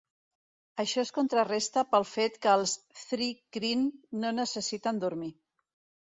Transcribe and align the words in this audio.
Això 0.83 1.01
es 1.07 1.11
contraresta 1.17 1.83
pel 1.91 2.05
fet 2.11 2.39
que 2.45 2.55
els 2.59 2.73
thri-kreen 3.01 3.83
no 4.23 4.31
necessiten 4.39 5.03
dormir. 5.05 5.29